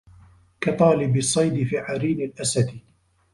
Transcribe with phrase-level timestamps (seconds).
[0.61, 2.79] كطالب الصيد في عرين الأسد